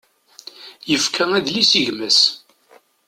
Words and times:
Yefka 0.89 1.25
adlis 1.37 1.71
i 1.79 1.81
gma-s. 1.87 2.19